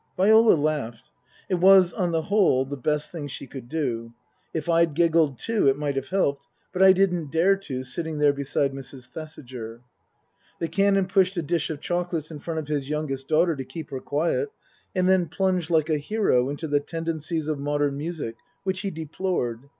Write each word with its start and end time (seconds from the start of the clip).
Viola 0.17 0.55
laughed. 0.55 1.11
It 1.47 1.59
was, 1.59 1.93
on 1.93 2.11
the 2.11 2.23
whole, 2.23 2.65
the 2.65 2.75
best 2.75 3.11
thing 3.11 3.27
she 3.27 3.45
could 3.45 3.69
do. 3.69 4.13
If 4.51 4.67
I'd 4.67 4.95
giggled, 4.95 5.37
too, 5.37 5.67
it 5.67 5.77
might 5.77 5.95
have 5.95 6.07
helped, 6.09 6.47
but 6.73 6.81
I 6.81 6.91
didn't 6.91 7.31
dare 7.31 7.55
to, 7.55 7.83
sitting 7.83 8.17
there 8.17 8.33
beside 8.33 8.73
Mrs. 8.73 9.09
Thesiger. 9.09 9.81
The 10.57 10.69
Canon 10.69 11.05
pushed 11.05 11.37
a 11.37 11.43
dish 11.43 11.69
of 11.69 11.81
chocolates 11.81 12.31
in 12.31 12.39
front 12.39 12.59
of 12.59 12.67
his 12.67 12.89
youngest 12.89 13.27
daughter 13.27 13.55
to 13.55 13.63
keep 13.63 13.91
her 13.91 13.99
quiet, 13.99 14.49
and 14.95 15.07
then 15.07 15.27
plunged 15.27 15.69
like 15.69 15.91
a 15.91 15.99
hero 15.99 16.49
into 16.49 16.67
the 16.67 16.79
tendencies 16.79 17.47
of 17.47 17.59
modern 17.59 17.95
music, 17.95 18.37
which 18.63 18.81
he 18.81 18.89
deplored. 18.89 19.69